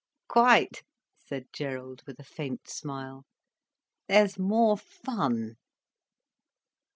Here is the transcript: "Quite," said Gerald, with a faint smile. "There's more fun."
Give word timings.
"Quite," 0.27 0.81
said 1.19 1.45
Gerald, 1.53 2.01
with 2.07 2.19
a 2.19 2.23
faint 2.23 2.67
smile. 2.67 3.23
"There's 4.07 4.39
more 4.39 4.75
fun." 4.75 5.57